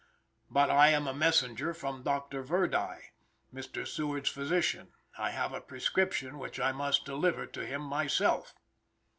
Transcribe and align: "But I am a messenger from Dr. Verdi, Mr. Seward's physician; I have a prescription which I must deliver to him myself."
"But 0.49 0.71
I 0.71 0.87
am 0.87 1.05
a 1.05 1.13
messenger 1.13 1.75
from 1.75 2.01
Dr. 2.01 2.41
Verdi, 2.41 3.11
Mr. 3.53 3.87
Seward's 3.87 4.29
physician; 4.29 4.93
I 5.15 5.29
have 5.29 5.53
a 5.53 5.61
prescription 5.61 6.39
which 6.39 6.59
I 6.59 6.71
must 6.71 7.05
deliver 7.05 7.45
to 7.45 7.63
him 7.67 7.83
myself." 7.83 8.55